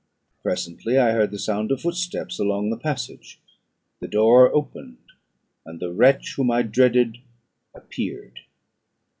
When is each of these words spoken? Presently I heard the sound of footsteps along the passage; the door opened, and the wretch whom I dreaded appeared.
Presently 0.41 0.97
I 0.97 1.11
heard 1.11 1.29
the 1.29 1.37
sound 1.37 1.71
of 1.71 1.81
footsteps 1.81 2.39
along 2.39 2.71
the 2.71 2.75
passage; 2.75 3.39
the 3.99 4.07
door 4.07 4.51
opened, 4.51 4.97
and 5.63 5.79
the 5.79 5.93
wretch 5.93 6.33
whom 6.37 6.49
I 6.49 6.63
dreaded 6.63 7.19
appeared. 7.75 8.39